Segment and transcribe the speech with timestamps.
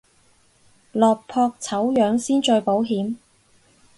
[0.93, 3.17] 落得醜樣先最保險